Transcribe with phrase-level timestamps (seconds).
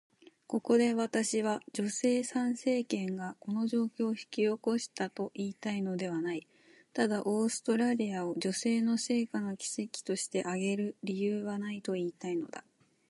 [0.47, 6.47] ここで私は、女性参政権がこの状況を引き起こしたと言いたいのではない。
[6.91, 12.63] ただ、オーストラリアを女性の成果の奇跡として挙げる理由はないと言いたいのだ。